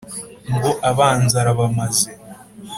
[0.55, 2.09] Ngo Abanzi arabamaze